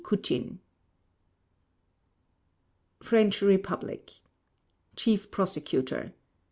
Kuchin 0.03 0.57
French 3.03 3.43
Republic 3.43 4.13
CHIEF 4.95 5.29
PROSECUTOR: 5.29 5.99
M. 6.05 6.13